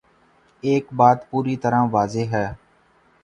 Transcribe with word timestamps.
ایک 0.63 0.85
بات 0.93 1.29
پوری 1.29 1.55
طرح 1.57 1.81
واضح 1.91 2.25
ہے۔ 2.31 2.47